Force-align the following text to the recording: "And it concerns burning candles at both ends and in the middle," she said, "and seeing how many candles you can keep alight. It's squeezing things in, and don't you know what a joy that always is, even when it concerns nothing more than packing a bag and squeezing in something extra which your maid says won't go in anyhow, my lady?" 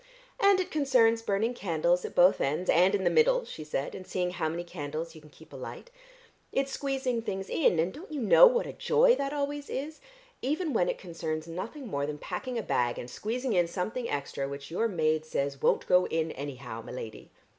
"And 0.39 0.59
it 0.59 0.71
concerns 0.71 1.21
burning 1.21 1.53
candles 1.53 2.03
at 2.05 2.15
both 2.15 2.41
ends 2.41 2.71
and 2.71 2.95
in 2.95 3.03
the 3.03 3.11
middle," 3.11 3.45
she 3.45 3.63
said, 3.63 3.93
"and 3.93 4.07
seeing 4.07 4.31
how 4.31 4.49
many 4.49 4.63
candles 4.63 5.13
you 5.13 5.21
can 5.21 5.29
keep 5.29 5.53
alight. 5.53 5.91
It's 6.51 6.71
squeezing 6.71 7.21
things 7.21 7.51
in, 7.51 7.77
and 7.77 7.93
don't 7.93 8.11
you 8.11 8.19
know 8.19 8.47
what 8.47 8.65
a 8.65 8.73
joy 8.73 9.13
that 9.17 9.31
always 9.31 9.69
is, 9.69 9.99
even 10.41 10.73
when 10.73 10.89
it 10.89 10.97
concerns 10.97 11.47
nothing 11.47 11.85
more 11.85 12.07
than 12.07 12.17
packing 12.17 12.57
a 12.57 12.63
bag 12.63 12.97
and 12.97 13.11
squeezing 13.11 13.53
in 13.53 13.67
something 13.67 14.09
extra 14.09 14.49
which 14.49 14.71
your 14.71 14.87
maid 14.87 15.23
says 15.23 15.61
won't 15.61 15.85
go 15.85 16.07
in 16.07 16.31
anyhow, 16.31 16.81
my 16.83 16.91
lady?" 16.91 17.29